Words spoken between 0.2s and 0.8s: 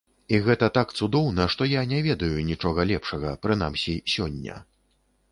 І гэта